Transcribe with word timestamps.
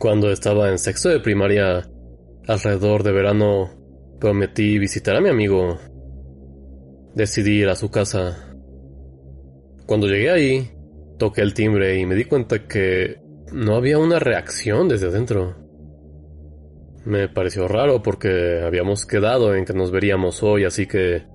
Cuando 0.00 0.30
estaba 0.30 0.70
en 0.70 0.78
sexto 0.78 1.10
de 1.10 1.20
primaria, 1.20 1.86
alrededor 2.48 3.02
de 3.02 3.12
verano, 3.12 3.68
prometí 4.18 4.78
visitar 4.78 5.14
a 5.14 5.20
mi 5.20 5.28
amigo. 5.28 5.78
Decidí 7.14 7.60
ir 7.60 7.68
a 7.68 7.76
su 7.76 7.90
casa. 7.90 8.56
Cuando 9.84 10.06
llegué 10.06 10.30
ahí, 10.30 10.70
toqué 11.18 11.42
el 11.42 11.52
timbre 11.52 12.00
y 12.00 12.06
me 12.06 12.14
di 12.14 12.24
cuenta 12.24 12.66
que 12.66 13.20
no 13.52 13.74
había 13.74 13.98
una 13.98 14.18
reacción 14.18 14.88
desde 14.88 15.08
adentro. 15.08 15.56
Me 17.04 17.28
pareció 17.28 17.68
raro 17.68 18.02
porque 18.02 18.62
habíamos 18.64 19.04
quedado 19.04 19.54
en 19.54 19.66
que 19.66 19.74
nos 19.74 19.90
veríamos 19.90 20.42
hoy, 20.42 20.64
así 20.64 20.86
que 20.86 21.26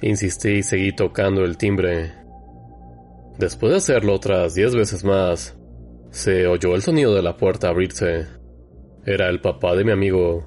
insistí 0.00 0.52
y 0.52 0.62
seguí 0.62 0.96
tocando 0.96 1.44
el 1.44 1.58
timbre. 1.58 2.14
Después 3.38 3.72
de 3.72 3.76
hacerlo 3.76 4.14
otras 4.14 4.54
diez 4.54 4.74
veces 4.74 5.04
más, 5.04 5.58
se 6.14 6.46
oyó 6.46 6.76
el 6.76 6.82
sonido 6.82 7.12
de 7.12 7.22
la 7.22 7.36
puerta 7.36 7.68
abrirse. 7.68 8.28
Era 9.04 9.28
el 9.28 9.40
papá 9.40 9.74
de 9.74 9.82
mi 9.82 9.90
amigo, 9.90 10.46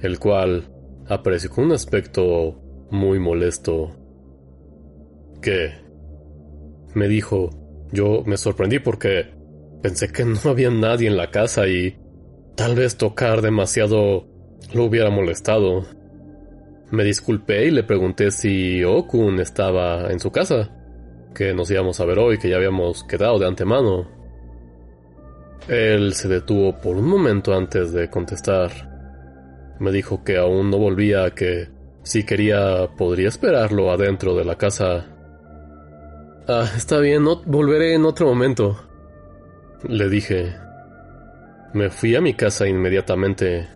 el 0.00 0.20
cual 0.20 0.72
apareció 1.08 1.50
con 1.50 1.64
un 1.64 1.72
aspecto 1.72 2.86
muy 2.92 3.18
molesto. 3.18 3.96
¿Qué? 5.42 5.72
Me 6.94 7.08
dijo. 7.08 7.50
Yo 7.90 8.22
me 8.26 8.36
sorprendí 8.36 8.78
porque 8.78 9.34
pensé 9.82 10.12
que 10.12 10.24
no 10.24 10.38
había 10.44 10.70
nadie 10.70 11.08
en 11.08 11.16
la 11.16 11.30
casa 11.30 11.66
y 11.66 11.98
tal 12.54 12.76
vez 12.76 12.96
tocar 12.96 13.42
demasiado 13.42 14.26
lo 14.72 14.84
hubiera 14.84 15.10
molestado. 15.10 15.84
Me 16.92 17.02
disculpé 17.02 17.66
y 17.66 17.70
le 17.72 17.82
pregunté 17.82 18.30
si 18.30 18.84
Okun 18.84 19.40
estaba 19.40 20.12
en 20.12 20.20
su 20.20 20.30
casa, 20.30 20.70
que 21.34 21.54
nos 21.54 21.70
íbamos 21.70 21.98
a 21.98 22.04
ver 22.04 22.18
hoy, 22.18 22.38
que 22.38 22.50
ya 22.50 22.56
habíamos 22.56 23.02
quedado 23.04 23.38
de 23.38 23.46
antemano. 23.46 24.17
Él 25.68 26.14
se 26.14 26.28
detuvo 26.28 26.80
por 26.80 26.96
un 26.96 27.06
momento 27.06 27.54
antes 27.54 27.92
de 27.92 28.08
contestar. 28.08 28.70
Me 29.78 29.92
dijo 29.92 30.24
que 30.24 30.38
aún 30.38 30.70
no 30.70 30.78
volvía, 30.78 31.30
que 31.32 31.68
si 32.02 32.24
quería 32.24 32.88
podría 32.96 33.28
esperarlo 33.28 33.90
adentro 33.90 34.34
de 34.34 34.44
la 34.46 34.56
casa. 34.56 35.06
Ah, 36.48 36.66
está 36.74 36.98
bien, 37.00 37.24
no 37.24 37.42
volveré 37.44 37.94
en 37.94 38.06
otro 38.06 38.26
momento. 38.26 38.82
Le 39.86 40.08
dije. 40.08 40.56
Me 41.74 41.90
fui 41.90 42.16
a 42.16 42.22
mi 42.22 42.32
casa 42.32 42.66
inmediatamente. 42.66 43.68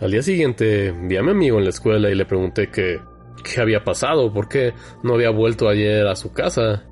Al 0.00 0.10
día 0.10 0.22
siguiente 0.22 0.90
vi 0.90 1.16
a 1.16 1.22
mi 1.22 1.30
amigo 1.30 1.58
en 1.58 1.64
la 1.64 1.70
escuela 1.70 2.10
y 2.10 2.16
le 2.16 2.26
pregunté 2.26 2.70
que 2.70 2.98
qué 3.44 3.60
había 3.60 3.84
pasado, 3.84 4.32
por 4.32 4.48
qué 4.48 4.74
no 5.04 5.14
había 5.14 5.30
vuelto 5.30 5.68
ayer 5.68 6.08
a 6.08 6.16
su 6.16 6.32
casa. 6.32 6.82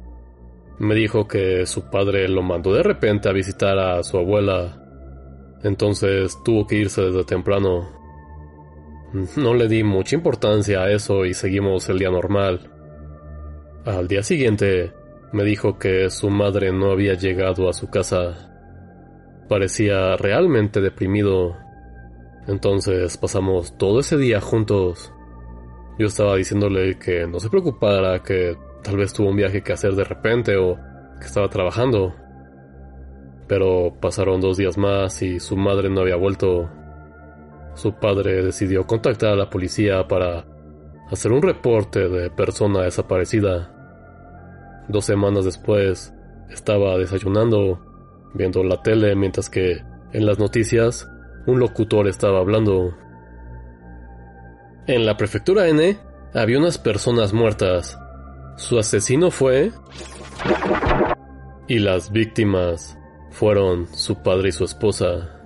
Me 0.79 0.95
dijo 0.95 1.29
que 1.29 1.67
su 1.67 1.89
padre 1.91 2.29
lo 2.29 2.43
mandó 2.43 2.73
de 2.75 2.83
repente 2.83 3.29
a 3.29 3.33
visitar 3.33 3.79
a 3.79 4.03
su 4.03 4.19
abuela. 4.19 4.81
Entonces 5.63 6.37
tuvo 6.45 6.67
que 6.67 6.77
irse 6.77 7.03
desde 7.03 7.25
temprano. 7.25 7.89
No 9.37 9.55
le 9.55 9.69
di 9.69 9.85
mucha 9.85 10.17
importancia 10.17 10.83
a 10.83 10.91
eso 10.91 11.25
y 11.25 11.35
seguimos 11.35 11.89
el 11.89 12.01
día 12.01 12.11
normal. 12.11 12.71
Al 13.85 14.09
día 14.09 14.23
siguiente 14.23 14.93
me 15.33 15.45
dijo 15.45 15.79
que 15.79 16.11
su 16.11 16.31
madre 16.31 16.73
no 16.73 16.91
había 16.91 17.15
llegado 17.15 17.69
a 17.69 17.73
su 17.73 17.89
casa. 17.91 18.51
Parecía 19.49 20.17
realmente 20.17 20.81
deprimido. 20.81 21.57
Entonces 22.49 23.17
pasamos 23.17 23.79
todo 23.79 24.01
ese 24.01 24.17
día 24.17 24.41
juntos. 24.41 25.13
Yo 25.99 26.09
estaba 26.09 26.35
diciéndole 26.35 26.99
que 26.99 27.27
no 27.27 27.39
se 27.39 27.51
preocupara, 27.51 28.23
que 28.23 28.57
Tal 28.85 28.99
vez 28.99 29.15
tuvo 29.15 29.31
un 29.31 29.37
viaje 29.37 29.63
que 29.63 29.73
hacer 29.73 29.95
de 29.95 30.05
repente 30.05 30.57
o 30.57 30.77
que 31.19 31.27
estaba 31.27 31.49
trabajando. 31.49 32.15
Pero 33.49 33.97
pasaron 33.99 34.43
dos 34.43 34.59
días 34.59 34.77
más 34.77 35.23
y 35.23 35.41
su 35.41 35.57
madre 35.57 35.89
no 35.89 36.03
había 36.03 36.17
vuelto. 36.17 36.71
Su 37.75 37.95
padre 37.95 38.45
decidió 38.45 38.87
contactar 38.87 39.31
a 39.31 39.37
la 39.37 39.51
policía 39.51 40.07
para 40.07 40.45
hacer 41.11 41.33
un 41.33 41.41
reporte 41.41 42.09
de 42.09 42.31
persona 42.31 42.83
desaparecida. 42.83 43.71
Dos 44.89 45.07
semanas 45.07 45.47
después, 45.47 46.13
estaba 46.51 46.99
desayunando, 46.99 47.81
viendo 48.35 48.63
la 48.65 48.83
tele, 48.83 49.17
mientras 49.17 49.49
que 49.49 49.83
en 50.13 50.27
las 50.27 50.39
noticias 50.39 51.09
un 51.47 51.59
locutor 51.59 52.07
estaba 52.07 52.39
hablando. 52.39 52.95
En 54.87 55.07
la 55.07 55.17
prefectura 55.17 55.69
N 55.69 55.97
había 56.35 56.59
unas 56.59 56.77
personas 56.77 57.33
muertas. 57.33 57.99
Su 58.57 58.79
asesino 58.79 59.31
fue... 59.31 59.73
Y 61.67 61.79
las 61.79 62.13
víctimas 62.13 62.99
fueron 63.31 63.89
su 63.95 64.23
padre 64.23 64.51
y 64.51 64.53
su 64.53 64.65
esposa. 64.65 65.41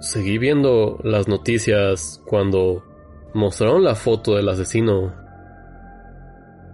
Seguí 0.00 0.38
viendo 0.38 0.98
las 1.02 1.28
noticias 1.28 2.22
cuando 2.26 2.84
mostraron 3.34 3.84
la 3.84 3.94
foto 3.94 4.36
del 4.36 4.48
asesino. 4.48 5.14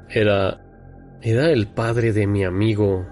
Era... 0.09 0.63
Era 1.23 1.51
el 1.51 1.67
padre 1.67 2.13
de 2.13 2.27
mi 2.27 2.45
amigo. 2.45 3.07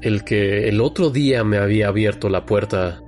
El 0.00 0.24
que 0.24 0.68
el 0.68 0.80
otro 0.80 1.10
día 1.10 1.44
me 1.44 1.58
había 1.58 1.88
abierto 1.88 2.28
la 2.28 2.44
puerta. 2.44 3.00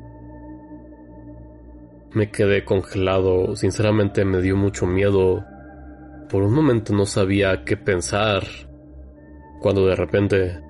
Me 2.12 2.30
quedé 2.30 2.64
congelado, 2.64 3.56
sinceramente 3.56 4.24
me 4.24 4.42
dio 4.42 4.56
mucho 4.56 4.86
miedo 4.86 5.44
por 6.30 6.42
un 6.42 6.54
momento 6.54 6.94
no 6.94 7.06
sabía 7.06 7.64
qué 7.64 7.76
pensar, 7.76 8.44
cuando 9.60 9.86
de 9.86 9.96
repente 9.96 10.60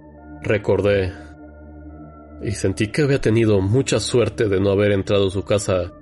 recordé 0.42 1.12
y 2.42 2.52
sentí 2.52 2.88
que 2.88 3.02
había 3.02 3.20
tenido 3.20 3.60
mucha 3.60 4.00
suerte 4.00 4.48
de 4.48 4.58
no 4.58 4.70
haber 4.70 4.92
entrado 4.92 5.26
a 5.26 5.30
su 5.30 5.44
casa 5.44 5.92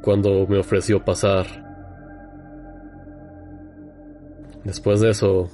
cuando 0.00 0.46
me 0.46 0.58
ofreció 0.58 1.04
pasar. 1.04 1.46
Después 4.64 5.00
de 5.00 5.10
eso, 5.10 5.50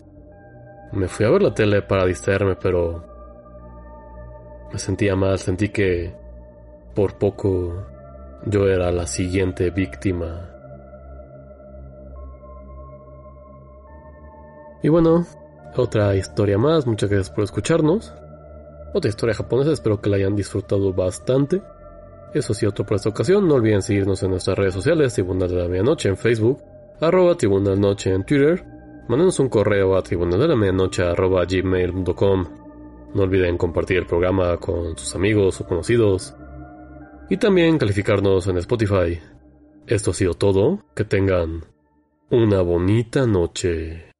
me 0.92 1.08
fui 1.08 1.26
a 1.26 1.30
ver 1.30 1.42
la 1.42 1.54
tele 1.54 1.82
para 1.82 2.06
distraerme, 2.06 2.56
pero 2.56 3.04
me 4.72 4.78
sentía 4.78 5.16
mal, 5.16 5.38
sentí 5.38 5.70
que 5.70 6.14
por 6.94 7.18
poco 7.18 7.86
yo 8.47 8.68
era 8.68 8.92
la 8.92 9.06
siguiente 9.06 9.70
víctima. 9.70 10.57
Y 14.83 14.89
bueno, 14.89 15.27
otra 15.77 16.15
historia 16.16 16.59
más, 16.59 16.87
muchas 16.87 17.11
gracias 17.11 17.31
por 17.31 17.44
escucharnos. 17.44 18.12
Otra 18.94 19.09
historia 19.09 19.34
japonesa, 19.34 19.72
espero 19.72 20.00
que 20.00 20.11
la 20.11 20.16
hayan 20.16 20.37
disfrutado 20.37 20.93
bastante. 20.93 21.62
Eso 22.34 22.55
sí, 22.55 22.66
otro 22.66 22.84
por 22.84 22.97
esta 22.97 23.09
ocasión, 23.09 23.49
no 23.49 23.55
olviden 23.55 23.83
seguirnos 23.83 24.22
en 24.22 24.31
nuestras 24.31 24.56
redes 24.56 24.75
sociales, 24.75 25.15
Tribunal 25.15 25.49
de 25.49 25.56
la 25.56 25.69
Medianoche 25.69 26.09
en 26.09 26.16
Facebook, 26.16 26.62
arroba 27.00 27.37
Tribunal 27.37 27.81
Noche 27.81 28.12
en 28.12 28.25
Twitter, 28.25 28.65
mándenos 29.09 29.39
un 29.41 29.49
correo 29.49 29.97
a 29.97 30.03
tribunal 30.03 30.39
de 30.41 30.49
la 30.49 30.56
medianoche 30.56 31.03
arroba 31.03 31.45
gmail.com. 31.45 32.47
No 33.15 33.22
olviden 33.22 33.56
compartir 33.56 33.97
el 33.99 34.06
programa 34.06 34.59
con 34.59 34.97
sus 34.99 35.15
amigos 35.15 35.60
o 35.60 35.66
conocidos. 35.66 36.34
Y 37.31 37.39
también 37.39 37.78
calificarnos 37.78 38.47
en 38.47 38.59
Spotify. 38.59 39.19
Esto 39.87 40.10
ha 40.10 40.15
sido 40.15 40.34
todo, 40.34 40.84
que 40.95 41.05
tengan 41.05 41.65
una 42.31 42.60
bonita 42.60 43.27
noche. 43.27 44.12